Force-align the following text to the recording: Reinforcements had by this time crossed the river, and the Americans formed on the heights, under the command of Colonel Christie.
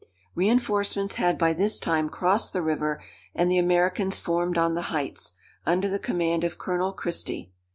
Reinforcements 0.33 1.17
had 1.17 1.37
by 1.37 1.53
this 1.53 1.79
time 1.79 2.09
crossed 2.09 2.53
the 2.53 2.63
river, 2.63 3.03
and 3.35 3.51
the 3.51 3.59
Americans 3.59 4.17
formed 4.17 4.57
on 4.57 4.73
the 4.73 4.81
heights, 4.89 5.33
under 5.63 5.87
the 5.87 5.99
command 5.99 6.43
of 6.43 6.57
Colonel 6.57 6.91
Christie. 6.91 7.51